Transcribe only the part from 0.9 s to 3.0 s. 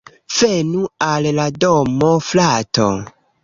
al la domo, frato